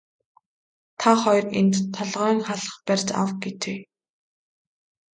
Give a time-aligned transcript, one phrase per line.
[0.99, 3.79] Та хоёр энд толгойн халх барьж ав гэжээ.